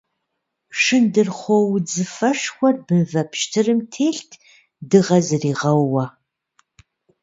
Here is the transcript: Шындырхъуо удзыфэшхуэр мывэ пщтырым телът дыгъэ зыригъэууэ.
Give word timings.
Шындырхъуо 0.81 1.59
удзыфэшхуэр 1.73 2.75
мывэ 2.87 3.23
пщтырым 3.31 3.79
телът 3.91 4.31
дыгъэ 4.89 5.19
зыригъэууэ. 5.25 6.05